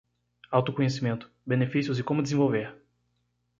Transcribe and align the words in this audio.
Autoconhecimento: 0.49 1.29
benefícios 1.45 1.99
e 1.99 2.03
como 2.03 2.23
desenvolver 2.23 2.75